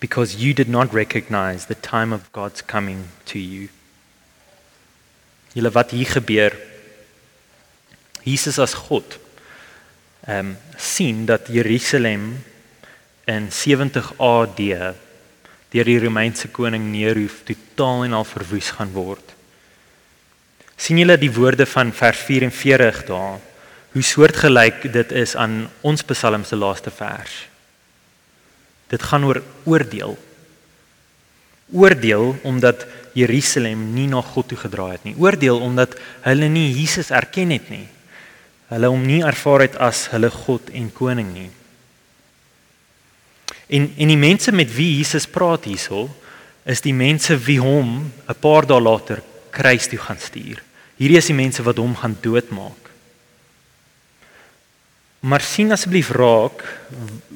[0.04, 3.68] because you did not recognize the time of God's coming to you.
[5.56, 6.52] Julle wat hier gebeur?
[8.24, 9.16] Jesus as God
[10.26, 12.44] ehm um, sien dat Jerusalem
[13.24, 14.60] in 70 AD
[15.72, 19.32] deur die Romeinse koning Nero totaal en al verwoes gaan word.
[20.76, 23.40] sien julle die woorde van vers 44 daar?
[23.92, 27.53] Hoe soortgelyk dit is aan ons Psalm se laaste vers.
[28.94, 30.14] Dit gaan oor oordeel.
[31.74, 35.16] Oordeel omdat Jerusalem nie na God toe gedraai het nie.
[35.18, 37.87] Oordeel omdat hulle nie Jesus erken het nie.
[38.70, 41.50] Hulle hom nie ervaar het as hulle God en koning nie.
[43.66, 46.09] En en die mense met wie Jesus praat hierso
[46.64, 50.62] is die mense wie hom 'n paar dae later kruis toe gaan stuur.
[50.96, 52.83] Hierdie is die mense wat hom gaan doodmaak.
[55.24, 56.60] Maar sien asseblief raak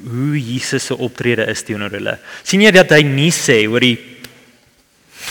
[0.03, 2.17] hoe Jesus se optrede is teenoor hulle.
[2.43, 3.97] sien jy dat hy nie sê oor die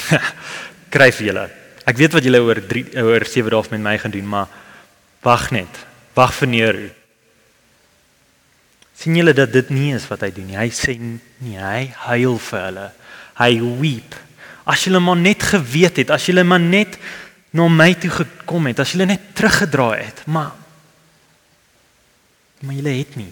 [0.95, 1.47] kryf julle.
[1.89, 4.51] Ek weet wat julle oor 3 oor 7 dae met my gaan doen, maar
[5.25, 5.85] wag net.
[6.19, 6.89] Wag vir Nero.
[8.99, 10.59] sien julle dat dit nie is wat hy doen nie.
[10.59, 12.87] Hy sê nie hy huil vir hulle.
[13.39, 14.17] Hy weep.
[14.67, 16.99] As julle maar net geweet het, as julle maar net
[17.55, 20.51] na my toe gekom het, as julle net teruggedraai het, maar
[22.61, 23.31] maar julle het nie.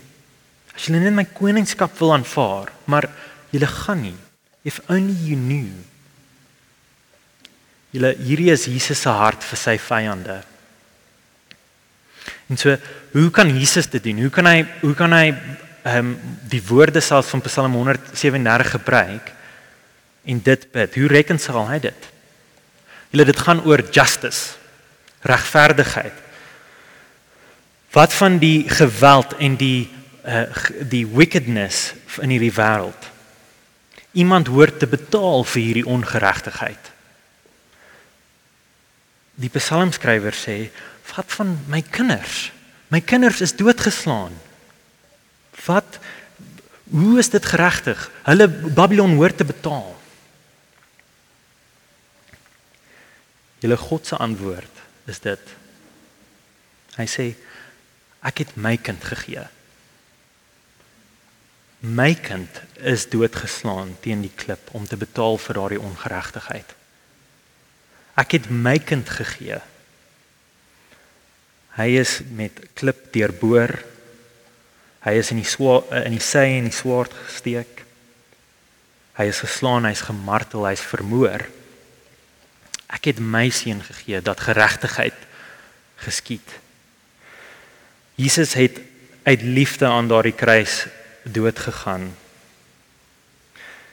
[0.76, 3.08] As julle net my koningskap wil aanvaar, maar
[3.54, 4.16] julle gaan nie.
[4.66, 5.70] If only you knew.
[7.94, 10.40] Julle hierdie is Jesus se hart vir sy vyande.
[12.50, 12.74] En so,
[13.14, 14.26] hoe kan Jesus dit doen?
[14.26, 16.12] Hoe kan hy hoe kan hy ehm um,
[16.50, 19.32] die woorde selfs van Psalm 137 gebruik
[20.26, 20.94] en dit bid?
[20.98, 22.08] Hoe rekensal hy dit?
[23.14, 24.58] Julle dit gaan oor justice,
[25.22, 26.25] regverdigheid.
[27.96, 29.88] Wat van die geweld en die
[30.26, 30.42] uh,
[30.84, 33.06] die wickedness in hierdie wêreld?
[34.12, 36.90] Iemand hoort te betaal vir hierdie ongeregtigheid.
[39.40, 40.56] Die psalmskrywer sê,
[41.14, 42.50] "Wat van my kinders?
[42.92, 44.36] My kinders is doodgeslaan.
[45.64, 45.98] Wat
[46.90, 48.10] hoe is dit geregtig?
[48.28, 49.96] Hulle Babylon hoort te betaal."
[53.64, 55.56] Julle God se antwoord is dit.
[56.96, 57.32] Hy sê,
[58.26, 59.46] Ek het my kind gegee.
[61.86, 66.74] My kind is doodgeslaan teen die klip om te betaal vir daardie ongeregtigheid.
[68.18, 69.60] Ek het my kind gegee
[71.76, 73.74] Hy is met klip deurboor.
[75.04, 75.48] Hy is in die
[76.06, 77.82] in die sy en die swaard gesteek.
[79.16, 81.44] Hy is geslaan, hy's gemartel, hy's vermoor.
[82.88, 85.16] Ek het my seun gegee dat geregtigheid
[86.00, 86.56] geskied.
[88.16, 88.80] Jesus het
[89.22, 90.86] uit liefde aan daardie kruis
[91.22, 92.16] dood gegaan.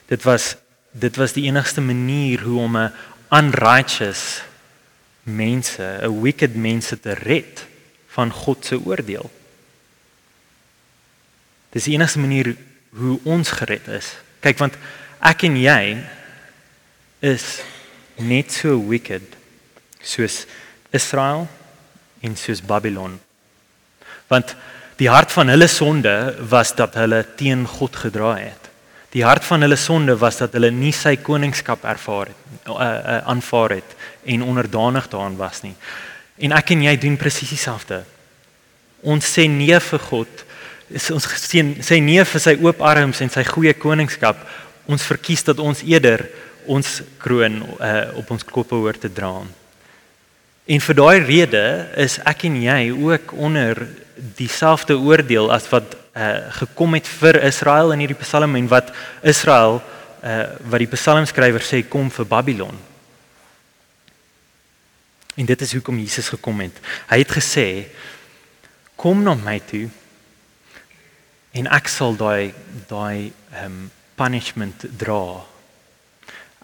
[0.08, 0.56] Dit was
[0.94, 2.92] dit was die enigste manier hoe om 'n
[3.30, 4.42] unrighteous
[5.22, 7.66] mense, 'n wicked mense te red
[8.06, 9.30] van God se oordeel.
[11.70, 12.56] Dis die enigste manier
[12.94, 14.14] hoe ons gered is.
[14.40, 14.74] Kyk want
[15.18, 16.04] ek en jy
[17.18, 17.60] is
[18.16, 19.36] net so wicked
[20.00, 20.46] soos
[20.90, 21.48] Israel
[22.20, 23.20] en soos Babylon.
[24.34, 24.54] Want
[24.98, 28.70] die hart van hulle sonde was dat hulle teen God gedraai het.
[29.14, 33.18] Die hart van hulle sonde was dat hulle nie sy koningskap ervaar het, uh, uh,
[33.30, 33.94] aanvaar het
[34.26, 35.74] en onderdanig daaraan was nie.
[36.42, 38.00] En ek en jy doen presies dieselfde.
[39.06, 40.44] Ons sê nee vir God.
[41.14, 44.40] Ons sê sê nee vir sy oop arms en sy goeie koningskap.
[44.90, 46.26] Ons verkies dat ons eerder
[46.66, 49.36] ons kroon uh, op ons koppe hoort te dra.
[50.64, 51.64] En vir daai rede
[52.00, 53.82] is ek en jy ook onder
[54.38, 58.88] dieselfde oordeel as wat uh, gekom het vir Israel in hierdie Psalm en wat
[59.20, 59.82] Israel
[60.24, 62.78] uh, wat die psalmskrywer sê kom vir Babylon.
[65.36, 66.80] En dit is hoekom Jesus gekom het.
[67.10, 67.66] Hy het gesê
[68.96, 69.90] kom na my toe
[71.60, 72.54] en ek sal daai
[72.88, 73.34] daai
[73.66, 75.42] um punishment dra.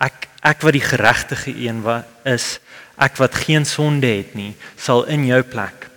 [0.00, 2.58] Ek ek wat die geregtige een wat is,
[3.00, 5.88] ek wat geen sonde het nie, sal in jou plek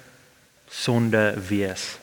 [0.73, 1.97] sonde wees.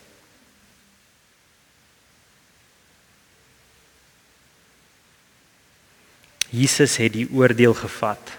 [6.50, 8.36] Jesus het die oordeel gevat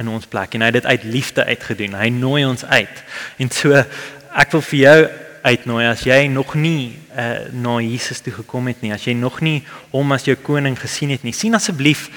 [0.00, 1.98] in ons plek en hy het dit uit liefde uitgedoen.
[2.00, 3.02] Hy nooi ons uit.
[3.40, 5.00] En so ek wil vir jou
[5.40, 9.40] uitnooi as jy nog nie uh, na Jesus toe gekom het nie, as jy nog
[9.44, 9.60] nie
[9.92, 12.08] hom as jou koning gesien het nie, sien asseblief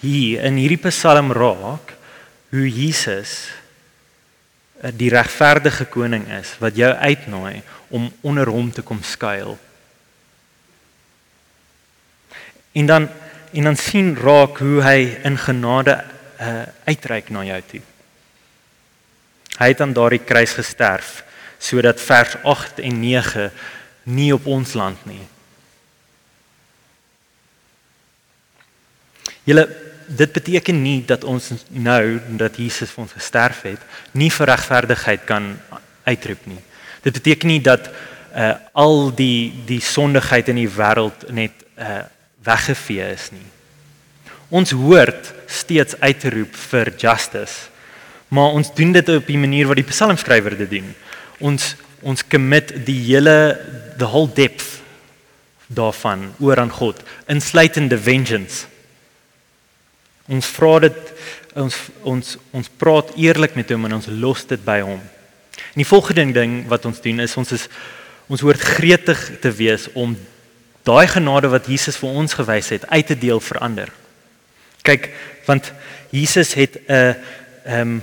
[0.00, 1.94] hier in hierdie Psalm raak
[2.50, 3.50] hoe Jesus
[4.82, 9.58] uh, die regverdige koning is wat jou uitnooi om onder hom te kom skuil.
[12.72, 13.08] En dan
[13.50, 15.96] en dan sien raak hoe hy in genade
[16.38, 17.80] uh, uitreik na jou toe.
[19.58, 21.24] Hy het aan daardie kruis gesterf
[21.58, 23.50] sodat vers 8 en 9
[24.08, 25.20] nie op ons land nie.
[29.50, 29.66] Julle
[30.10, 33.82] dit beteken nie dat ons nou dat Jesus vir ons gesterf het,
[34.18, 35.52] nie vir regverdigheid kan
[36.06, 36.58] uitroep nie.
[37.04, 37.90] Dit beteken nie dat
[38.30, 42.04] uh al die die sondigheid in die wêreld net uh
[42.46, 43.48] weggevee is nie.
[44.50, 47.68] Ons hoort steeds uit te roep vir justice.
[48.30, 50.94] Maar ons doen dit op die manier wat die psalmskrywer dit doen.
[51.38, 53.58] Ons ons commit die hele
[53.98, 54.78] the whole depth
[55.66, 58.69] daarvan oor aan God, insluitende vengeance.
[60.30, 60.98] Ons vra dit
[61.58, 65.00] ons ons ons praat eerlik met hom en ons los dit by hom.
[65.00, 67.66] En die volgende ding wat ons doen is ons is
[68.30, 70.14] ons hoort gretig te wees om
[70.86, 73.90] daai genade wat Jesus vir ons gewys het uit te deel vir ander.
[74.86, 75.10] Kyk,
[75.46, 75.72] want
[76.14, 77.16] Jesus het 'n
[77.66, 78.00] ehm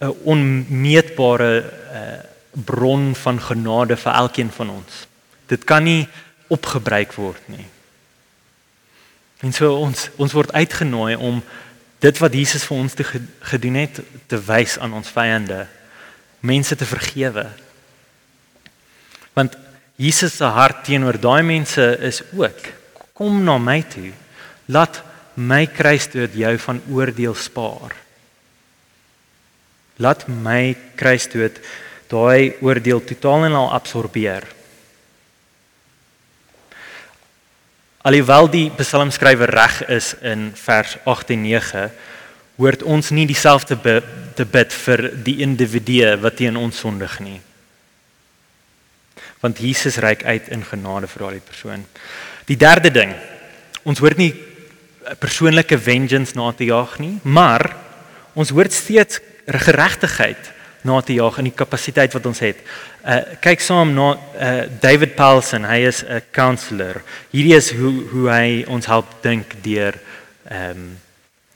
[0.00, 2.18] 'n onmeetbare uh,
[2.64, 5.06] bron van genade vir elkeen van ons.
[5.46, 6.08] Dit kan nie
[6.48, 7.66] opgebruik word nie.
[9.44, 11.42] En so ons ons word uitgenooi om
[12.04, 15.66] dit wat Jesus vir ons te gedoen het te wys aan ons vyande,
[16.40, 17.44] mense te vergewe.
[19.36, 19.56] Want
[20.00, 22.72] Jesus se hart teenoor daai mense is ook
[23.14, 24.10] kom na my toe.
[24.66, 25.00] Laat
[25.34, 27.94] my kruisdood jou van oordeel spaar.
[30.02, 31.60] Laat my kruisdood
[32.10, 34.46] daai oordeel totaal en al absorbeer.
[38.04, 41.84] Alhoewel die psalmskrywer reg is in vers 8 en 9,
[42.60, 43.78] hoort ons nie dieselfde
[44.36, 47.38] te bid vir die individu wat teen ons sondig nie.
[49.40, 51.86] Want Jesus reik uit in genade vir daardie persoon.
[52.44, 53.16] Die derde ding,
[53.88, 54.34] ons hoort nie
[55.24, 57.70] persoonlike vengeance na te jaag nie, maar
[58.36, 60.52] ons hoort steeds geregtigheid
[60.84, 62.60] na te jaag in die kapasiteit wat ons het.
[63.04, 67.02] Uh kyk saam na uh David Paulson, hy is 'n counselor.
[67.32, 69.98] Hierdie is hoe hoe hy ons help dink deur
[70.50, 70.98] ehm um,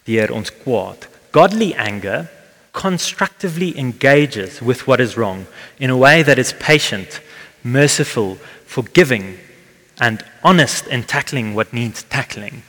[0.04, 1.08] deur ons kwaad.
[1.32, 2.26] Godly anger
[2.72, 5.46] constructively engages with what is wrong
[5.78, 7.20] in a way that is patient,
[7.62, 9.38] merciful, forgiving
[10.00, 12.62] and honest in tackling what needs tackling.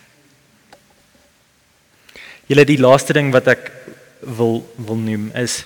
[2.50, 3.70] Julle die laaste ding wat ek
[4.26, 5.62] wil wil noem is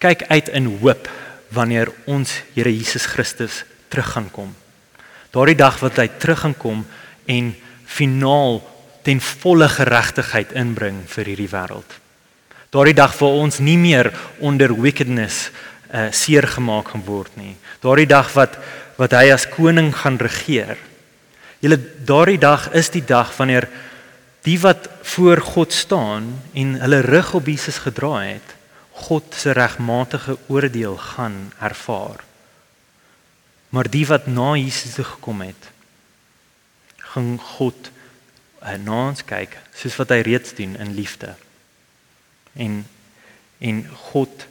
[0.00, 1.08] kyk uit in hoop
[1.52, 4.54] wanneer ons Here Jesus Christus terug gaan kom.
[5.30, 6.84] Daardie dag wat hy terug gaan kom
[7.30, 7.52] en
[7.86, 8.60] finaal
[9.06, 11.98] ten volle geregtigheid inbring vir hierdie wêreld.
[12.70, 15.48] Daardie dag waar ons nie meer onder wickedness
[15.90, 17.56] uh, seer gemaak gaan word nie.
[17.82, 18.58] Daardie dag wat
[19.00, 20.76] wat hy as koning gaan regeer.
[21.64, 23.64] Julle daardie dag is die dag wanneer
[24.44, 28.54] die wat voor God staan en hulle rug op Jesus gedraai het,
[29.00, 32.24] God se regmatige oordeel gaan ervaar.
[33.70, 35.70] Maar die wat na Jesus toe gekom het,
[37.12, 37.90] gaan God
[38.62, 41.34] uh, na ons kyk soos wat hy reeds doen in liefde.
[42.54, 42.82] En
[43.60, 43.82] en
[44.12, 44.46] God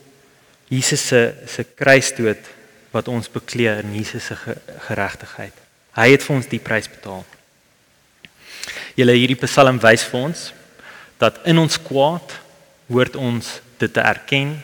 [0.69, 2.49] Jesus se se kruisdood
[2.93, 4.37] wat ons bekleë in Jesus se
[4.89, 5.55] geregtigheid.
[5.97, 7.25] Hy het vir ons die prys betaal.
[8.97, 10.45] Julle hierdie Psalm wys vir ons
[11.19, 12.35] dat in ons kwaad
[12.89, 14.57] hoort ons dit te erken,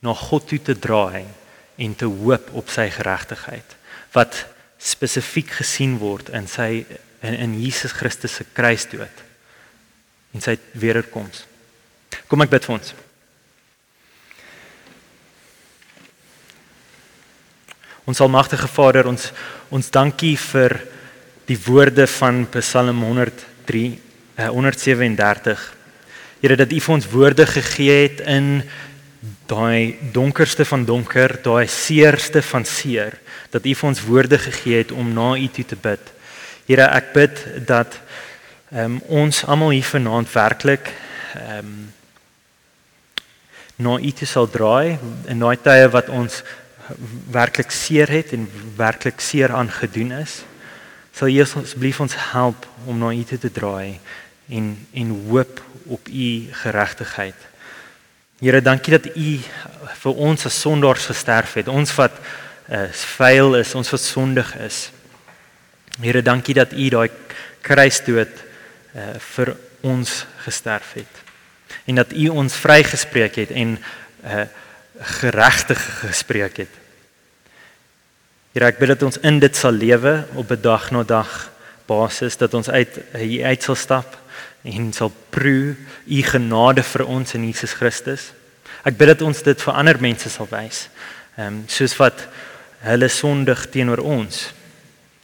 [0.00, 1.26] na God toe te draai
[1.78, 3.74] en te hoop op sy geregtigheid
[4.14, 4.44] wat
[4.78, 6.84] spesifiek gesien word in sy
[7.20, 9.24] in, in Jesus Christus se kruisdood
[10.34, 11.44] en sy wederkoms.
[12.30, 12.92] Kom ek bid vir ons.
[18.08, 19.32] Ons almagtige Vader, ons
[19.74, 20.78] ons dankie vir
[21.48, 23.82] die woorde van Psalm 103
[24.38, 25.66] uh, 137.
[26.38, 28.62] Here dat U vir ons woorde gegee het in
[29.50, 33.16] daai donkerste van donker, daai seerste van seer,
[33.50, 36.12] dat U vir ons woorde gegee het om na U toe te bid.
[36.68, 37.96] Here, ek bid dat
[38.70, 40.92] um, ons almal hier vanaand werklik
[41.34, 41.78] ehm um,
[43.78, 44.98] na U toe sal draai
[45.30, 46.40] in daai tye wat ons
[47.30, 50.40] werklik seer het en werklik seer aangedoen is,
[51.14, 54.00] sal U asseblief ons help om na U te draai
[54.48, 56.28] en en hoop op U
[56.62, 57.46] geregtigheid.
[58.38, 59.30] Here, dankie dat U
[60.02, 61.68] vir ons as sondaars gesterf het.
[61.68, 62.14] Ons wat
[62.70, 62.84] uh,
[63.18, 64.90] vuil is, ons wat sondig is.
[65.98, 67.08] Here, dankie dat U daai
[67.66, 68.30] kruisdood
[68.94, 70.12] uh, vir ons
[70.44, 71.24] gesterf het.
[71.90, 74.46] En dat U ons vrygespreek het en uh,
[75.18, 76.78] geregtig gespreek het.
[78.54, 81.50] Here ek bid dat ons in dit sal lewe op 'n dag na dag
[81.86, 84.16] basis dat ons uit hier uit sal stap
[84.62, 85.76] en sal proe
[86.06, 88.32] u genade vir ons in Jesus Christus.
[88.84, 90.88] Ek bid dat ons dit vir ander mense sal wys.
[91.36, 92.26] Ehm um, soos wat
[92.86, 94.48] hulle sondig teenoor ons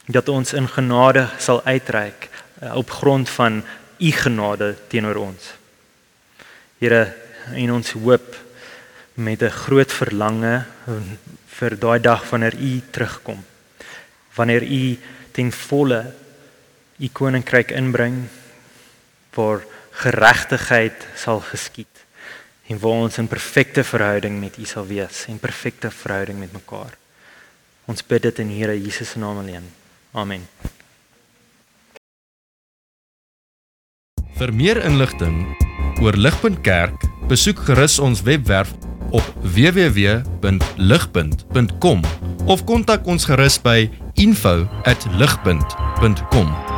[0.05, 2.27] dat ons in genade sal uitreik
[2.61, 3.63] uh, op grond van
[3.97, 5.53] u genade teenoor ons.
[6.77, 7.13] Here,
[7.53, 8.35] en ons hoop
[9.15, 10.65] met 'n groot verlange
[11.47, 13.43] vir daai dag wanneer u terugkom.
[14.35, 14.99] Wanneer u
[15.31, 16.13] ten volle
[16.99, 18.27] u koninkryk inbring
[19.35, 19.63] waar
[20.03, 21.95] geregtigheid sal geskied
[22.67, 26.97] en waar ons in perfekte verhouding met u sal wees en perfekte verhouding met mekaar.
[27.85, 29.63] Ons bid dit in Here Jesus se naam alleen.
[30.11, 30.47] Amen.
[34.35, 35.55] Vir meer inligting
[36.03, 38.73] oor Ligpunt Kerk, besoek gerus ons webwerf
[39.15, 39.23] op
[39.55, 41.99] www.ligpunt.com
[42.45, 46.74] of kontak ons gerus by info@ligpunt.com